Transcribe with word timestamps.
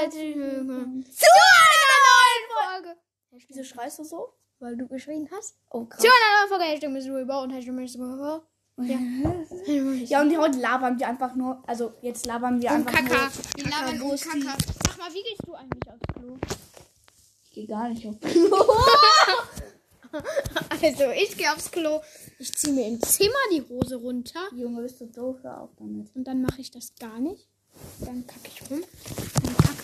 herzlich 0.00 0.36
willkommen 0.36 1.04
zu 1.04 1.26
einer 1.26 2.00
neuen 2.10 2.82
Folge. 2.82 3.00
Wieso 3.48 3.64
schreist 3.64 3.98
du 3.98 4.04
so? 4.04 4.32
Weil 4.58 4.76
du 4.76 4.86
geschrien 4.88 5.28
hast? 5.32 5.56
Oh, 5.70 5.84
krass. 5.84 6.00
Zu 6.00 6.08
einer 6.08 6.38
neuen 6.40 6.48
Folge. 6.48 6.64
Hashtag 6.64 6.90
Mr. 6.90 7.16
Reba 7.18 7.42
und 7.42 7.50
Hashtag 7.50 7.74
Mr. 7.74 8.42
Ja. 8.78 8.98
Ja, 10.06 10.20
und 10.22 10.36
heute 10.36 10.58
labern 10.58 10.98
wir 10.98 11.06
einfach 11.08 11.34
nur. 11.36 11.62
Also, 11.68 11.92
jetzt 12.02 12.26
labern 12.26 12.60
wir 12.60 12.70
Und 12.70 12.76
einfach 12.88 12.92
Kaka. 12.92 13.04
nur. 13.08 13.30
Wir 13.56 13.70
labern 13.70 13.92
die- 13.94 14.00
Kaka. 14.44 14.58
Sag 14.86 14.98
mal, 14.98 15.12
wie 15.14 15.22
gehst 15.22 15.42
du 15.46 15.54
eigentlich 15.54 15.88
aufs 15.88 16.00
Klo? 16.12 16.36
Ich 17.44 17.50
geh 17.52 17.66
gar 17.66 17.88
nicht 17.88 18.06
auf. 18.06 18.16
Also, 20.82 21.10
ich 21.10 21.36
gehe 21.36 21.52
aufs 21.52 21.70
Klo. 21.70 22.00
Ich 22.38 22.52
ziehe 22.56 22.72
mir 22.72 22.86
im 22.88 23.00
Zimmer 23.02 23.32
die 23.52 23.62
Hose 23.68 23.96
runter. 23.96 24.40
Junge, 24.54 24.82
bist 24.82 25.00
du 25.00 25.06
doof? 25.06 25.38
Hör 25.42 25.60
auf 25.62 25.70
damit. 25.76 26.14
Und 26.14 26.24
dann 26.24 26.42
mache 26.42 26.60
ich 26.60 26.70
das 26.70 26.94
gar 27.00 27.18
nicht. 27.20 27.48
Dann 28.00 28.24
kacke 28.26 28.48
ich 28.48 28.70
rum. 28.70 28.82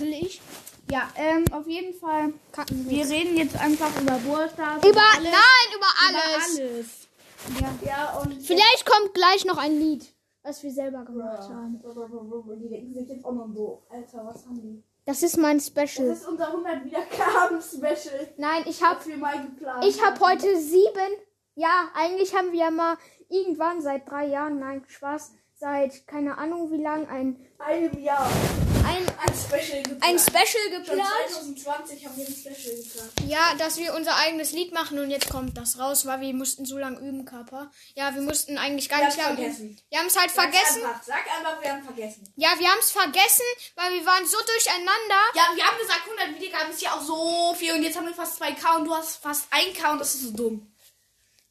Ich. 0.03 0.41
Ja, 0.91 1.09
ähm, 1.17 1.45
auf 1.53 1.67
jeden 1.69 1.95
Fall. 1.95 2.33
Kacken 2.53 2.89
Wir 2.89 3.09
reden 3.09 3.37
jetzt 3.37 3.57
einfach 3.57 3.91
über 4.01 4.15
Burstars. 4.15 4.85
Über, 4.85 5.01
nein, 5.23 5.67
über 5.77 5.87
alles. 6.09 6.59
Über 6.59 6.65
alles. 6.65 7.09
Ja. 7.61 7.89
ja, 7.89 8.19
und. 8.19 8.43
Vielleicht 8.43 8.87
kommt 8.87 9.15
gleich 9.15 9.45
noch 9.45 9.57
ein 9.59 9.79
Lied, 9.79 10.13
was 10.43 10.63
wir 10.63 10.73
selber 10.73 11.05
gemacht 11.05 11.49
haben. 11.49 11.81
Die 12.61 12.69
denken 12.69 12.95
sich 12.95 13.09
jetzt 13.09 13.25
auch 13.25 13.33
noch 13.33 13.49
so. 13.55 13.83
Alter, 13.89 14.27
was 14.27 14.45
haben 14.47 14.61
die? 14.61 14.83
Das 15.07 15.23
ist 15.23 15.37
mein 15.37 15.59
Das 15.59 15.67
Special. 15.67 16.09
ist 16.09 16.27
unser 16.27 16.49
100 16.49 16.85
Wiedergaben-Special. 16.85 18.29
Nein, 18.37 18.65
ich 18.67 18.83
habe 18.83 19.01
ich 19.87 20.03
hab 20.03 20.21
haben. 20.21 20.33
heute 20.33 20.61
sieben. 20.61 21.13
Ja, 21.55 21.89
eigentlich 21.95 22.35
haben 22.35 22.53
wir 22.53 22.61
ja 22.61 22.71
mal 22.71 22.97
irgendwann 23.29 23.81
seit 23.81 24.09
drei 24.09 24.27
Jahren, 24.27 24.59
nein, 24.59 24.85
Spaß, 24.87 25.33
seit 25.55 26.07
keine 26.07 26.39
Ahnung 26.39 26.71
wie 26.71 26.83
lang 26.83 27.09
ein 27.09 27.37
einem 27.59 28.03
Jahr 28.03 28.29
ein, 28.91 29.09
ein 29.09 29.35
Special 29.35 29.83
geplant. 29.83 30.03
ein 30.03 30.19
Special 30.19 30.63
Schon 30.63 30.85
geplant. 30.85 31.31
2020 31.31 32.07
haben 32.07 32.17
wir 32.17 32.27
ein 32.27 32.35
Special 32.35 32.77
geplant. 32.77 33.13
Ja, 33.29 33.55
dass 33.59 33.77
wir 33.77 33.95
unser 33.95 34.17
eigenes 34.17 34.53
Lied 34.53 34.73
machen 34.73 34.99
und 34.99 35.11
jetzt 35.11 35.29
kommt 35.29 35.57
das 35.57 35.79
raus, 35.79 36.07
weil 36.07 36.21
wir 36.21 36.35
mussten 36.35 36.65
so 36.65 36.79
lange 36.79 36.99
üben, 36.99 37.25
Kappa. 37.25 37.71
Ja, 37.95 38.15
wir 38.15 38.23
mussten 38.23 38.59
eigentlich 38.59 38.89
gar 38.89 39.01
Wir 39.01 39.07
nicht 39.07 39.19
lange 39.19 39.47
üben. 39.47 39.79
Wir 39.89 39.99
haben 39.99 40.07
es 40.07 40.19
halt 40.19 40.31
Sag's 40.31 40.43
vergessen. 40.43 40.85
Einfach. 40.85 41.03
Sag 41.03 41.25
einfach, 41.39 41.63
wir 41.63 41.73
haben 41.73 41.85
vergessen. 41.85 42.33
Ja, 42.37 42.51
wir 42.59 42.69
haben 42.69 42.81
es 42.81 42.91
vergessen, 42.91 43.47
weil 43.77 43.93
wir 43.93 44.07
waren 44.07 44.27
so 44.27 44.39
durcheinander. 44.39 45.23
Ja, 45.35 45.49
wir 45.55 45.65
haben 45.65 45.79
gesagt, 45.79 46.03
100 46.19 46.41
Wiedergaben 46.41 46.73
ist 46.73 46.83
ja 46.83 46.95
auch 46.95 47.03
so 47.03 47.55
viel 47.57 47.73
und 47.75 47.83
jetzt 47.83 47.97
haben 47.97 48.07
wir 48.07 48.15
fast 48.15 48.43
2K 48.43 48.77
und 48.77 48.85
du 48.87 48.95
hast 48.95 49.17
fast 49.17 49.53
1K 49.53 49.93
und 49.93 49.99
das 49.99 50.15
ist 50.15 50.23
so 50.23 50.31
dumm. 50.31 50.67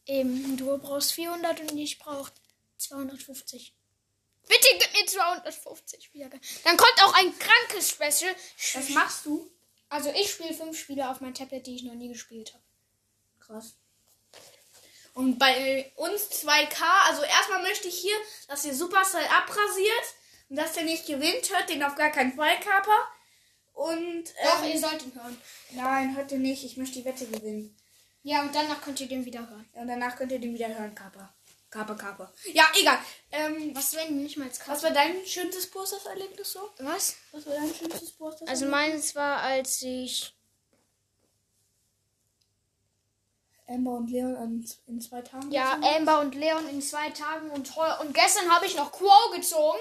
Eben, 0.06 0.58
du 0.58 0.78
brauchst 0.80 1.14
400 1.14 1.62
und 1.62 1.78
ich 1.78 2.00
brauch 2.00 2.30
250. 2.78 3.74
Bitte 4.50 4.68
gib 4.80 4.94
mir 4.94 5.06
250 5.06 6.12
Wiedergaben. 6.14 6.42
Dann 6.64 6.76
kommt 6.76 7.04
auch 7.04 7.14
ein 7.14 7.32
krankes 7.38 7.92
Special. 7.92 8.36
Was 8.74 8.90
machst 8.90 9.26
du? 9.28 9.50
Also 9.90 10.10
ich 10.10 10.32
spiele 10.32 10.56
fünf 10.56 10.78
Spiele 10.78 11.08
auf 11.10 11.22
mein 11.22 11.36
Tablet, 11.36 11.68
die 11.68 11.76
ich 11.76 11.84
noch 11.84 11.94
nie 11.94 12.10
gespielt 12.10 12.54
habe. 12.54 12.64
Krass. 13.40 13.76
Und 15.14 15.38
bei 15.38 15.92
uns 15.98 16.30
2K, 16.44 16.82
also 17.08 17.22
erstmal 17.24 17.62
möchte 17.62 17.88
ich 17.90 18.00
hier, 18.00 18.16
dass 18.48 18.66
ihr 18.66 18.74
Supercell 18.74 19.26
abrasiert 19.28 20.16
und 20.50 20.56
dass 20.56 20.74
der 20.74 20.84
nicht 20.84 21.06
gewinnt, 21.06 21.52
hört 21.52 21.70
den 21.70 21.84
auf 21.84 21.96
gar 21.96 22.10
keinen 22.10 22.34
Fall, 22.34 22.60
Kappa. 22.60 23.08
Und, 23.74 24.34
Doch, 24.44 24.64
ähm, 24.64 24.72
ihr 24.72 24.80
sollt 24.80 25.04
ihn 25.04 25.14
hören. 25.14 25.38
nein, 25.72 26.16
hört 26.16 26.32
den 26.32 26.42
nicht, 26.42 26.64
ich 26.64 26.78
möchte 26.78 27.00
die 27.00 27.06
Wette 27.06 27.28
gewinnen. 27.28 27.76
Ja, 28.24 28.42
und 28.42 28.54
danach 28.54 28.82
könnt 28.82 29.00
ihr 29.00 29.08
den 29.08 29.26
wieder 29.26 29.48
hören. 29.48 29.70
Ja, 29.76 29.82
und 29.82 29.88
danach 29.88 30.16
könnt 30.16 30.32
ihr 30.32 30.40
den 30.40 30.54
wieder 30.54 30.68
hören, 30.68 30.96
Kappa. 30.96 31.34
Kappa, 31.70 31.94
Kappa. 31.94 32.34
Ja, 32.52 32.66
egal. 32.80 32.98
Ähm, 33.32 33.76
Was 33.76 33.94
wenn 33.96 34.24
nicht 34.24 34.38
mal 34.38 34.48
als 34.48 34.60
was 34.68 34.82
war 34.84 34.92
dein 34.92 35.24
schönstes 35.26 35.70
Posters-Erlebnis 35.70 36.52
so? 36.54 36.72
Was? 36.80 37.16
Was 37.32 37.46
war 37.46 37.54
dein 37.54 37.74
schönstes 37.74 38.12
Posters? 38.12 38.50
Also 38.50 38.66
meins 38.66 39.14
war, 39.16 39.42
als 39.42 39.82
ich. 39.84 40.34
Amber 43.68 43.92
und 43.98 44.10
Leon 44.10 44.36
an, 44.36 44.66
in 44.88 45.00
zwei 45.00 45.22
Tagen. 45.22 45.52
Ja, 45.52 45.76
gezogen? 45.76 45.96
Amber 45.96 46.20
und 46.22 46.34
Leon 46.34 46.68
in 46.70 46.82
zwei 46.82 47.12
Tagen 47.12 47.52
und 47.52 47.76
heu 47.76 48.02
und 48.02 48.16
gestern 48.16 48.50
habe 48.52 48.66
ich 48.66 48.76
noch 48.76 48.92
Quo 48.92 49.12
gezogen. 49.36 49.78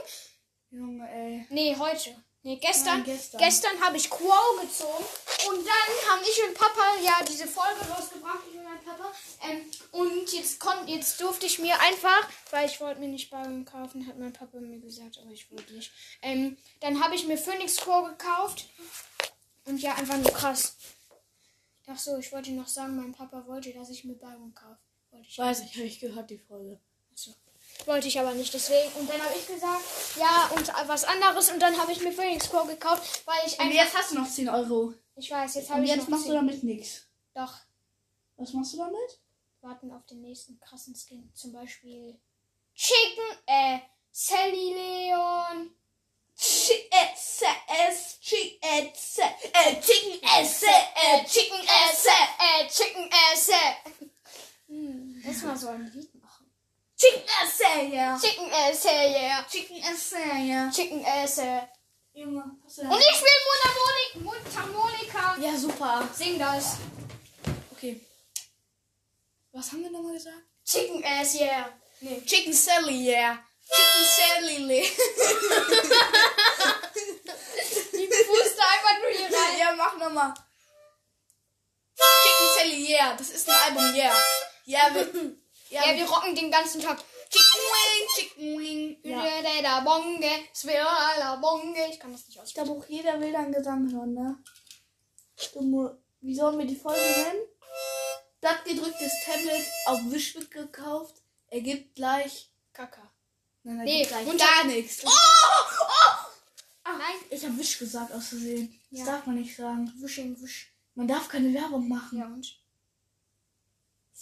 Junge, 0.71 1.11
ey. 1.11 1.47
Nee, 1.49 1.75
heute. 1.79 2.15
Nee, 2.43 2.57
gestern. 2.57 2.99
Nein, 2.99 3.05
gestern. 3.05 3.41
gestern 3.41 3.81
habe 3.81 3.97
ich 3.97 4.09
Quo 4.09 4.33
gezogen. 4.61 5.05
Und 5.49 5.67
dann 5.67 6.11
haben 6.11 6.23
ich 6.23 6.49
und 6.49 6.55
Papa 6.55 6.97
ja 7.03 7.25
diese 7.29 7.47
Folge 7.47 7.81
rausgebracht, 7.81 8.41
ich 8.51 8.59
und 8.59 8.65
mein 8.65 8.83
Papa. 8.83 9.13
Ähm, 9.43 9.65
und 9.93 10.33
jetzt, 10.33 10.61
kon 10.61 10.87
jetzt 10.87 11.21
durfte 11.21 11.47
ich 11.47 11.59
mir 11.59 11.79
einfach, 11.81 12.29
weil 12.51 12.67
ich 12.67 12.81
wollte 12.81 13.01
mir 13.01 13.09
nicht 13.09 13.31
Barren 13.31 13.65
kaufen, 13.65 14.07
hat 14.07 14.19
mein 14.19 14.33
Papa 14.33 14.59
mir 14.59 14.79
gesagt, 14.79 15.19
aber 15.19 15.31
ich 15.33 15.51
wollte 15.51 15.73
nicht. 15.75 15.91
Ähm, 16.23 16.57
dann 16.81 17.03
habe 17.03 17.17
ich 17.17 17.27
mir 17.27 17.37
Phoenix 17.37 17.77
Quo 17.77 18.05
gekauft. 18.05 18.67
Und 19.65 19.83
ja, 19.83 19.95
einfach 19.97 20.17
nur 20.17 20.33
krass. 20.33 20.77
Ach 21.87 21.99
so, 21.99 22.17
ich 22.19 22.31
wollte 22.33 22.53
noch 22.53 22.69
sagen, 22.69 22.97
mein 22.97 23.13
Papa 23.13 23.47
wollte, 23.47 23.73
dass 23.73 23.91
ich 23.91 24.05
mir 24.05 24.15
Barren 24.15 24.55
kaufe. 24.55 24.79
Wollte 25.11 25.27
ich 25.27 25.39
Weiß 25.39 25.61
ich, 25.61 25.75
habe 25.75 25.87
ich 25.87 25.99
gehört, 25.99 26.31
die 26.31 26.39
Folge. 26.39 26.79
so. 27.15 27.35
Wollte 27.87 28.09
ich 28.09 28.19
aber 28.21 28.35
nicht, 28.35 28.53
deswegen. 28.53 28.93
Und 28.95 29.09
dann 29.09 29.23
habe 29.23 29.35
ich 29.39 29.47
gesagt, 29.47 29.83
ja, 30.19 30.51
und 30.55 30.69
was 30.89 31.05
anderes. 31.05 31.51
Und 31.51 31.61
dann 31.61 31.77
habe 31.79 31.93
ich 31.93 32.01
mir 32.01 32.13
Phoenix 32.13 32.49
Pro 32.49 32.65
gekauft, 32.65 33.23
weil 33.27 33.39
ich 33.47 33.55
Und 33.55 33.61
einfach. 33.67 33.75
jetzt 33.75 33.97
hast 33.97 34.11
du 34.13 34.17
noch 34.17 34.29
10 34.29 34.49
Euro. 34.49 34.95
Ich 35.17 35.31
weiß, 35.31 35.55
jetzt 35.55 35.71
habe 35.71 35.81
Und 35.81 35.85
ich 35.87 35.91
jetzt 35.93 36.01
noch 36.03 36.09
machst 36.09 36.25
du 36.25 36.29
zehn. 36.31 36.35
damit 36.37 36.63
nichts. 36.65 37.03
Doch, 37.35 37.55
Was 38.37 38.53
machst 38.53 38.73
du 38.75 38.79
damit? 38.79 39.21
warten 39.61 39.91
auf 39.91 40.05
den 40.07 40.21
nächsten 40.21 40.61
krassen 40.61 40.95
Skin. 40.95 41.33
Zum 41.35 41.53
Beispiel 41.53 42.17
Chicken, 42.75 43.25
äh, 43.47 43.79
Sally 44.13 44.73
Leon. 44.75 45.71
Chicken 46.37 46.89
esse, 46.91 47.45
äh, 47.67 47.93
Chicken 48.21 48.59
esse. 48.81 49.23
äh, 49.23 49.81
Chicken 52.69 53.11
Esse. 53.33 53.53
Hm, 54.69 55.23
lass 55.27 55.43
mal 55.43 55.57
so 55.57 55.69
ein 55.69 55.91
Lied 55.93 56.15
machen. 56.15 56.18
Chicken 56.99 57.23
esse, 57.43 57.95
ja. 57.95 58.19
Chicken 58.19 58.51
Esse, 58.51 58.89
yeah. 58.89 59.47
Chicken 59.49 59.77
esse, 59.77 60.19
ja. 60.19 60.71
Chicken 60.71 61.05
Esse. 61.05 61.69
Junge, 62.13 62.43
hast 62.65 62.79
du 62.79 62.83
Und 62.83 62.99
ich 62.99 63.17
spiele 63.17 63.39
Mundharmonika. 64.15 65.37
Ja, 65.41 65.57
super. 65.57 66.09
Sing 66.13 66.39
das. 66.39 66.79
Okay. 67.71 68.05
Was 69.53 69.71
haben 69.73 69.83
wir 69.83 69.91
nochmal 69.91 70.15
gesagt? 70.15 70.43
Chicken 70.65 71.05
Ass, 71.05 71.35
yeah. 71.35 71.73
Nee. 72.01 72.21
Chicken 72.27 72.53
Sally, 72.53 73.09
yeah. 73.09 73.39
Chicken 73.71 74.05
Sally. 74.17 74.83
Die 77.93 78.07
puste 78.07 78.63
einfach 78.63 78.99
nur 79.01 79.11
hier 79.11 79.27
rein. 79.27 79.59
Ja, 79.59 79.73
mach 79.77 79.97
nochmal. 79.97 80.35
Chicken 81.97 82.49
Sally, 82.57 82.87
yeah. 82.91 83.15
Das 83.17 83.31
ist 83.31 83.49
ein 83.49 83.55
Album, 83.55 83.95
yeah. 83.95 84.15
Ja, 84.65 84.95
wir, 84.95 85.07
ja, 85.71 85.87
Ja, 85.87 85.97
wir 85.97 86.09
rocken 86.09 86.35
den 86.35 86.51
ganzen 86.51 86.81
Tag. 86.81 86.99
Chicken 87.31 87.61
Wing, 87.75 88.09
Chicken 88.17 88.59
Wing. 88.59 88.97
Ja. 89.03 89.81
Bonge, 89.81 90.31
svira 90.55 91.19
la 91.19 91.37
bonge. 91.37 91.91
Ich 91.91 92.01
kann 92.01 92.13
das 92.13 92.27
nicht 92.27 92.37
Ich 92.37 92.41
aussprechen. 92.41 92.65
glaube 92.67 92.81
auch 92.85 92.89
jeder 92.89 93.21
will 93.21 93.33
deinen 93.33 93.53
Gesang 93.53 93.91
hören, 93.93 94.15
ne? 94.15 94.39
Wie 96.21 96.35
sollen 96.35 96.59
wir 96.59 96.67
die 96.67 96.75
Folge 96.77 97.01
nennen? 97.01 97.43
Das 98.41 98.65
gedrücktes 98.65 99.13
Tablet 99.25 99.67
auf 99.87 100.01
Wish 100.11 100.35
wird 100.35 100.51
gekauft. 100.51 101.17
Ergibt 101.49 101.95
gleich. 101.97 102.51
Kaka. 102.73 103.03
Nein, 103.63 103.79
Nee, 103.85 104.05
gleich 104.05 104.27
und 104.27 104.39
gar 104.39 104.49
dann- 104.63 104.69
nichts. 104.69 105.03
Oh, 105.05 105.09
oh. 105.11 105.85
Ah, 106.85 106.93
Nein. 106.97 107.17
Ich 107.31 107.45
habe 107.45 107.59
Wish 107.59 107.79
gesagt 107.79 108.13
aus 108.13 108.29
Versehen. 108.29 108.81
Das 108.91 109.01
Ja. 109.01 109.07
darf 109.07 109.27
man 109.27 109.37
nicht 109.37 109.55
sagen. 109.57 109.93
Wischen, 110.01 110.41
wisch. 110.41 110.73
Man 110.95 111.07
darf 111.09 111.29
keine 111.29 111.53
Werbung 111.53 111.89
machen. 111.89 112.19
Ja, 112.19 112.27
und? 112.27 112.47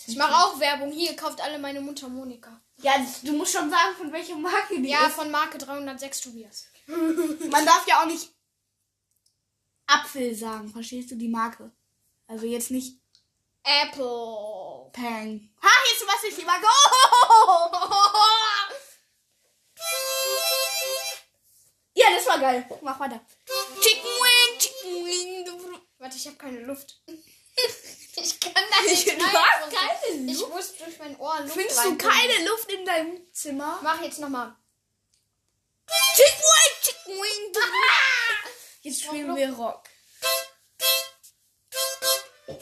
Ich 0.07 0.17
mache 0.17 0.35
auch 0.35 0.61
Werbung. 0.61 0.93
Hier, 0.93 1.17
kauft 1.17 1.41
alle 1.41 1.59
meine 1.59 1.81
Mundharmonika. 1.81 2.61
Ja, 2.79 2.99
das- 2.99 3.23
du 3.23 3.33
musst 3.33 3.53
schon 3.53 3.71
sagen, 3.71 3.97
von 3.97 4.13
welcher 4.13 4.37
Marke 4.37 4.81
die 4.81 4.89
Ja, 4.91 5.07
ist. 5.07 5.15
von 5.15 5.31
Marke 5.31 5.57
306 5.59 6.21
Tobias. 6.21 6.67
Man 6.87 7.65
darf 7.67 7.87
ja 7.89 8.03
auch 8.03 8.07
nicht 8.07 8.31
Apfel 9.87 10.35
sagen. 10.35 10.69
Verstehst 10.69 11.11
du 11.11 11.15
die 11.17 11.29
Marke? 11.29 11.73
Also 12.27 12.45
jetzt 12.47 12.71
nicht 12.71 13.01
Apple. 13.63 14.91
Pang. 14.93 15.49
Ha, 15.63 15.69
jetzt 15.91 16.07
was 16.07 16.25
ich 16.31 16.37
lieber. 16.37 16.55
Go! 16.61 17.77
Ja, 21.99 22.07
das 22.15 22.27
war 22.27 22.39
geil. 22.39 22.69
Mach 22.83 23.01
weiter. 23.01 23.21
Chicken 23.81 24.05
Wing, 24.05 24.59
Chicken 24.59 25.07
Wing. 25.07 25.81
Warte, 25.99 26.17
ich 26.17 26.27
habe 26.27 26.37
keine 26.37 26.61
Luft. 26.61 27.01
ich 28.23 28.41
kann 28.41 28.53
da 28.71 28.83
nicht 28.83 29.07
Du 29.07 29.27
hast 29.27 29.75
keine 29.75 30.33
Ich 30.33 30.39
Luft. 30.41 30.53
muss 30.53 30.77
durch 30.77 30.99
mein 30.99 31.19
Ohr 31.19 31.41
Luft 31.41 31.55
Findest 31.55 31.85
du 31.85 31.97
keine 31.99 32.47
Luft 32.49 32.71
in 32.73 32.85
deinem 32.85 33.33
Zimmer? 33.33 33.79
Mach 33.83 34.01
jetzt 34.03 34.19
nochmal. 34.21 34.57
Chicken 36.15 36.43
Wing, 36.43 36.83
Chicken 36.83 37.15
Wing. 37.23 37.63
Jetzt 38.83 39.03
spielen 39.05 39.37
wir 39.37 39.51
Rock. 39.53 39.85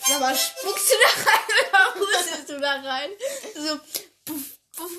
Sag 0.06 0.20
mal, 0.20 0.34
spuckst 0.36 0.90
du 0.90 0.94
da 1.02 1.30
rein 1.30 1.44
oder 1.68 1.94
hustest 2.00 2.48
du 2.48 2.58
da 2.60 2.72
rein? 2.80 3.10
So, 3.54 3.78
puff, 4.24 4.58
puff. 4.74 4.92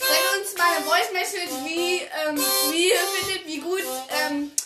Send 0.00 0.40
uns 0.40 0.56
mal 0.56 0.76
eine 0.76 0.84
Voice 0.84 1.12
Message, 1.12 1.50
wie, 1.64 2.02
ähm, 2.02 2.36
wie 2.70 2.88
ihr 2.90 2.98
findet, 2.98 3.46
wie 3.46 3.60
gut 3.60 3.82
ähm, 4.10 4.52
äh, 4.56 4.57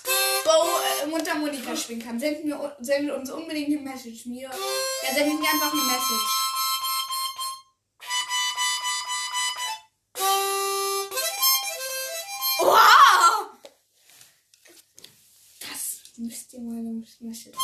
Mundharmonika 1.23 1.77
spielen 1.77 2.03
kann. 2.03 2.19
Sendet, 2.19 2.45
mir, 2.45 2.77
sendet 2.81 3.17
uns 3.17 3.31
unbedingt 3.31 3.69
eine 3.69 3.81
Message. 3.81 4.27
Mir, 4.27 4.51
ja, 4.51 5.15
sendet 5.15 5.41
mir 5.41 5.49
einfach 5.49 5.73
eine 5.73 5.83
Message. 5.83 6.39
Wow! 12.59 13.47
Das 15.61 16.01
müsst 16.17 16.53
ihr 16.55 16.61
mal 16.61 16.79
eine 16.79 17.05
Message 17.21 17.57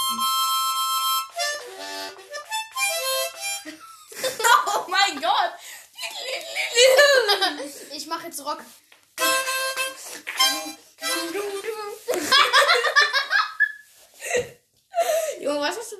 Oh 4.67 4.87
mein 4.89 5.21
Gott! 5.21 5.53
Ich 7.97 8.07
mache 8.07 8.27
jetzt 8.27 8.45
Rock. 8.45 8.63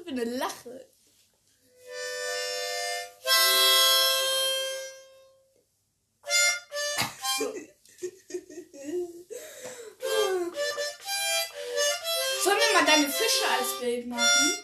Für 0.09 0.15
eine 0.15 0.25
Lache? 0.25 0.87
Sollen 12.45 12.57
wir 12.59 12.73
mal 12.81 12.87
deine 12.87 13.09
Fische 13.09 13.45
als 13.49 13.81
Bild 13.81 14.07
machen? 14.07 14.59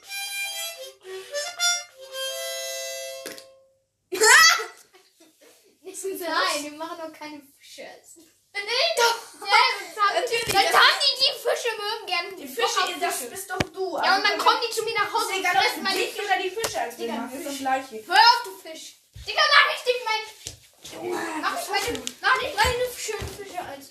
Nein, 6.21 6.65
wir 6.65 6.73
machen 6.73 6.99
doch 6.99 7.13
keine 7.19 7.41
Fische. 7.59 7.87
Nee, 8.53 8.61
doch. 8.97 9.41
Ja, 9.41 9.57
das 9.81 9.97
haben, 10.03 10.15
Natürlich, 10.21 10.45
Dann 10.45 10.65
das- 10.65 10.75
haben 10.75 10.99
die, 11.03 11.15
die 11.21 11.33
Fische 11.39 11.71
mögen 11.77 12.07
gerne 12.07 12.29
Die 12.37 12.47
Bock 12.47 12.55
Fische, 12.69 12.81
auf 12.85 13.01
das 13.01 13.17
Fische. 13.17 13.31
bist 13.31 13.51
doch 13.51 13.59
du. 13.59 13.97
Ja, 13.99 14.17
und 14.17 14.23
dann 14.35 14.45
kommen 14.47 14.61
die 14.67 14.75
zu 14.75 14.83
mir 14.83 14.95
nach 14.95 15.13
Hause 15.13 15.33
ist 15.33 15.39
und 15.39 15.47
fressen 15.47 15.83
meine 15.83 15.99
dich 15.99 16.19
oder 16.19 16.43
die 16.43 16.51
Fische 16.51 16.81
als 16.81 16.97
Digga, 16.97 17.15
machst. 17.15 17.37
ist 17.37 17.45
das 17.45 17.53
Fisch. 17.53 17.61
gleiche. 17.61 18.05
Hör 18.07 18.17
auf, 18.17 18.43
du 18.45 18.69
Fisch. 18.69 18.97
Digga, 19.27 19.43
mach 19.53 19.73
nicht 19.73 19.87
dich 19.87 20.01
mein. 20.05 21.03
Junge, 21.03 21.41
Mach 21.41 21.55
nicht 21.57 21.71
meine, 21.71 22.03
mach 22.21 22.43
nicht 22.43 22.57
meine 22.57 22.85
schönen 22.97 23.29
Fische 23.37 23.61
als, 23.61 23.91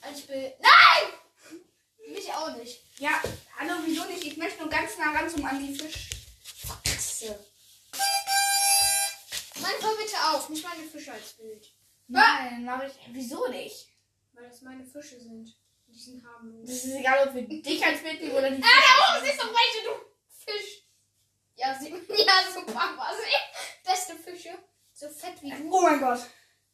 als 0.00 0.20
Bild. 0.22 0.54
Nein! 0.60 2.12
Mich 2.12 2.32
auch 2.32 2.54
nicht. 2.56 2.82
Ja, 2.98 3.20
hallo, 3.58 3.72
wieso 3.86 4.04
nicht? 4.04 4.24
Ich 4.24 4.36
möchte 4.36 4.60
nur 4.60 4.68
ganz 4.68 4.96
nah 4.98 5.12
ran 5.12 5.28
zum 5.28 5.44
an 5.44 5.58
die 5.58 5.74
Fisch. 5.74 6.10
Fresse. 6.66 7.44
Mann, 9.60 9.72
hör 9.80 9.96
bitte 9.96 10.16
auf. 10.32 10.48
Nicht 10.48 10.64
meine 10.64 10.82
Fische 10.88 11.12
als 11.12 11.32
Bild. 11.32 11.72
Nein, 12.08 12.64
mach 12.64 12.82
ich. 12.82 12.92
Wieso 13.12 13.48
nicht? 13.48 13.88
Weil 14.32 14.48
das 14.48 14.60
meine 14.60 14.84
Fische 14.84 15.18
sind. 15.18 15.54
Die 15.94 16.00
sind 16.00 16.24
harmlos. 16.26 16.68
Das 16.68 16.84
ist 16.84 16.94
egal, 16.96 17.28
ob 17.28 17.34
wir 17.34 17.42
dich 17.42 17.84
als 17.86 18.02
nehmen 18.02 18.32
oder 18.32 18.50
die 18.50 18.62
Ah, 18.62 18.66
da 18.66 19.16
oben 19.16 19.24
siehst 19.24 19.40
du 19.40 19.46
welche, 19.46 19.84
du 19.86 19.92
Fisch. 20.26 20.82
Ja, 21.54 21.78
sie, 21.78 21.90
ja, 22.26 22.52
super, 22.52 22.94
was 22.96 23.16
Beste 23.84 24.16
Fische. 24.16 24.58
So 24.92 25.08
fett 25.08 25.40
wie 25.40 25.50
du. 25.50 25.70
Oh 25.70 25.82
mein 25.82 26.00
Gott. 26.00 26.18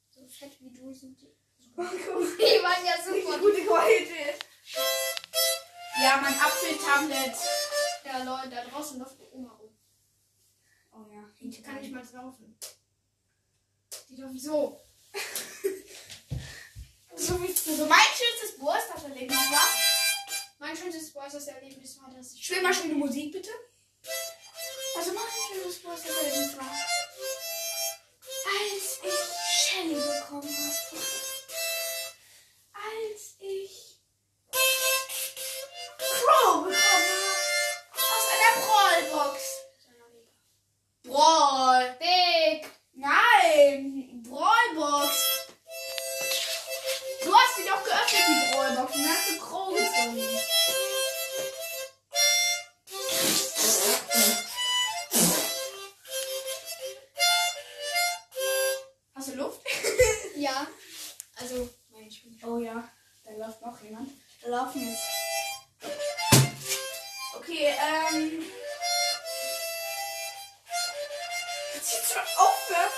So 0.08 0.26
fett 0.26 0.58
wie 0.60 0.72
du 0.72 0.90
sind 0.92 1.20
die. 1.20 1.36
Oh. 1.76 1.82
Die 1.84 2.62
waren 2.62 2.84
ja 2.84 2.96
super. 3.02 3.38
gute 3.38 3.62
Qualität. 3.64 4.38
Ja, 6.02 6.18
mein 6.22 6.34
Apfeltablet. 6.34 7.36
Ja, 8.04 8.22
Leute, 8.24 8.48
da 8.56 8.64
draußen 8.64 8.98
läuft 8.98 9.20
eine 9.20 9.30
Oma 9.32 9.52
rum. 9.52 9.76
Oh 10.92 11.06
ja, 11.12 11.24
Die 11.40 11.62
kann 11.62 11.80
nicht 11.80 11.92
mal 11.92 12.02
laufen. 12.14 12.58
Die 14.08 14.16
läuft 14.16 14.40
so. 14.40 14.80
So 17.20 17.38
wie 17.42 17.52
so 17.52 17.84
mein 17.84 17.98
schönstes 18.16 18.58
Bohrstadt-Erlebnis 18.58 19.38
war. 19.50 19.68
Mein 20.58 20.74
schönstes 20.74 21.12
Boys 21.12 21.34
Erlebnis 21.34 22.00
war, 22.00 22.10
dass 22.14 22.32
ich. 22.32 22.42
Spiel 22.42 22.62
mal 22.62 22.72
schöne 22.72 22.94
Musik, 22.94 23.30
bitte. 23.32 23.50
Also 24.96 25.12
mein 25.12 25.24
schönstes 25.52 25.82
Bohrstadt-Erlebnis 25.82 26.56
war, 26.56 26.72
als 28.46 29.00
ich 29.04 29.68
Shelly 29.68 29.94
bekommen 29.96 30.48
habe. 30.48 31.29
Jetzt 71.80 72.12
schon 72.12 72.22
aufhören. 72.36 72.92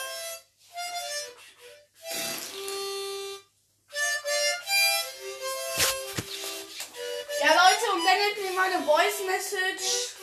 Ja, 7.40 7.48
Leute, 7.48 7.92
und 7.92 8.02
sendet 8.04 8.42
mir 8.42 8.50
mal 8.52 8.72
eine 8.72 8.84
Voice 8.84 9.20
Message, 9.24 10.16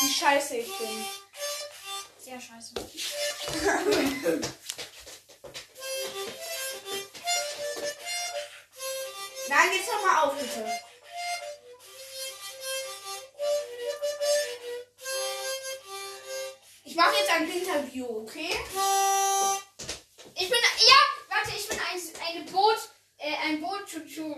wie 0.00 0.10
scheiße 0.10 0.56
ich 0.56 0.78
bin. 0.78 1.04
Sehr 2.18 2.40
scheiße. 2.40 2.72
Nein, 9.48 9.72
jetzt 9.74 9.92
noch 9.92 10.02
mal 10.02 10.22
auf, 10.22 10.34
bitte. 10.34 10.80
Interview, 17.90 18.18
okay? 18.18 18.50
Ich 20.34 20.48
bin. 20.48 20.58
Ja! 20.78 21.00
Warte, 21.28 21.50
ich 21.56 21.68
bin 21.68 21.78
ein, 21.78 22.36
eine 22.36 22.50
Boot. 22.50 22.76
Äh, 23.18 23.34
ein 23.48 23.60
Boot-Chuchu. 23.60 24.36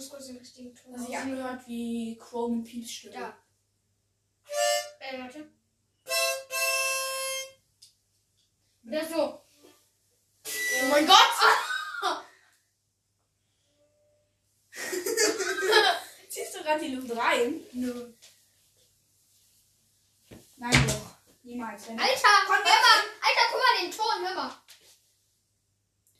Ich 0.00 0.06
muss 0.06 0.12
kurz 0.12 0.28
den 0.28 0.38
richtigen 0.38 0.74
Ton 0.74 0.94
Hat 0.98 1.06
sich 1.06 1.14
aus- 1.14 1.22
angehört 1.24 1.66
wie 1.66 2.16
Crow 2.18 2.50
mit 2.50 2.64
Pieps 2.64 2.90
Stimme. 2.90 3.14
Da. 3.16 3.36
Äh, 4.98 5.18
warte. 5.20 5.52
Oder 8.86 9.06
so. 9.06 9.44
Oh 10.46 10.86
mein 10.90 11.06
Gott! 11.06 11.16
Ziehst 16.30 16.54
du 16.54 16.62
gerade 16.62 16.80
die 16.82 16.94
Luft 16.94 17.14
rein? 17.14 17.60
Nö. 17.72 18.14
Nein, 20.56 20.86
doch. 20.86 21.14
Niemals. 21.42 21.88
Wenn 21.88 22.00
Alter, 22.00 22.14
hör 22.46 22.48
mal. 22.48 22.62
Alter, 22.64 23.46
guck 23.50 23.60
mal 23.60 23.82
den 23.82 23.90
Ton, 23.90 24.26
hör 24.26 24.34
mal. 24.34 24.62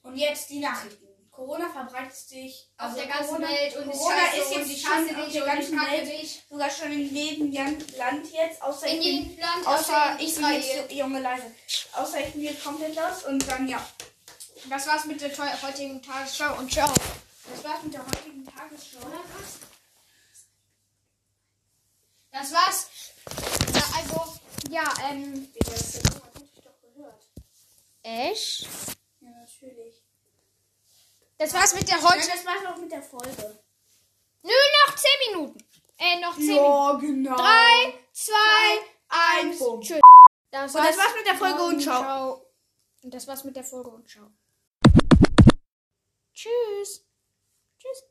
Und 0.02 0.16
jetzt 0.18 0.50
die 0.50 0.58
Nachrichten. 0.60 1.09
Corona 1.40 1.70
verbreitet 1.70 2.14
sich 2.14 2.68
Auf 2.76 2.90
also 2.90 2.96
der 2.96 3.06
ganzen 3.06 3.28
Corona, 3.28 3.48
Welt 3.48 3.76
und 3.76 3.90
ist 3.90 3.98
Corona 3.98 4.16
scheiße 4.16 4.36
ist 4.36 4.46
und 4.46 4.58
jetzt 4.58 4.70
ich 4.70 4.82
schon 4.82 4.90
hasse 4.92 5.22
auf 5.22 5.32
der 5.32 5.42
und 5.42 5.48
ganzen 5.48 5.80
Welt, 5.80 6.06
dich. 6.06 6.42
sogar 6.50 6.70
schon 6.70 6.92
in 6.92 7.16
jedem 7.16 7.52
Land 7.96 8.30
jetzt, 8.30 8.62
außer 8.62 8.86
In 8.88 9.00
ich 9.00 9.28
bin, 9.28 9.38
Land, 9.38 9.66
außer 9.66 10.16
ich 10.20 10.34
bin 10.34 10.52
jetzt 10.52 10.92
junge 10.92 11.20
leise. 11.20 11.50
Außer 11.94 12.20
ich 12.20 12.32
bin 12.34 12.42
jetzt 12.42 12.62
komplett 12.62 12.94
los 12.94 13.24
und 13.26 13.48
dann 13.48 13.66
ja. 13.66 13.82
Das 14.68 14.86
war's 14.86 15.06
mit 15.06 15.18
der 15.22 15.30
heutigen 15.62 16.02
Tagesschau 16.02 16.58
und 16.58 16.70
ciao. 16.70 16.92
Das 17.50 17.64
war's 17.64 17.82
mit 17.84 17.94
der 17.94 18.04
heutigen 18.04 18.44
Tagesschau. 18.44 18.98
Das 22.32 22.52
war's. 22.52 22.90
Ja, 23.74 23.82
also, 23.96 24.38
ja, 24.68 24.84
ähm. 25.10 25.50
Digga, 25.54 25.70
das 25.70 25.94
hat 25.94 26.02
ich 26.54 26.62
doch 26.62 26.80
gehört. 26.82 27.22
Echt? 28.02 28.68
Ja, 29.20 29.30
natürlich. 29.30 30.02
Das 31.40 31.54
war's 31.54 31.74
mit 31.74 31.88
der 31.88 31.96
heute. 32.02 32.18
Nein, 32.18 32.28
das 32.34 32.44
war's 32.44 32.62
noch 32.62 32.76
mit 32.76 32.92
der 32.92 33.02
Folge. 33.02 33.62
Nö, 34.42 34.52
noch 34.86 34.94
10 34.94 35.10
Minuten. 35.32 35.58
Äh, 35.96 36.20
noch 36.20 36.36
10 36.36 36.54
ja, 36.54 36.92
genau. 37.00 37.34
3, 37.34 37.94
2, 38.12 38.34
1. 39.48 39.58
Tschüss. 39.80 40.00
Das 40.50 40.74
und 40.74 40.80
war's, 40.82 40.88
das 40.88 40.98
war's 40.98 41.14
mit 41.16 41.26
der 41.26 41.34
Folge 41.36 41.62
und 41.62 41.80
ciao. 41.80 42.46
Und 43.02 43.14
das 43.14 43.26
war's 43.26 43.44
mit 43.44 43.56
der 43.56 43.64
Folge 43.64 43.88
und 43.88 44.06
ciao. 44.06 44.30
Tschüss. 46.34 47.06
Tschüss. 47.78 48.04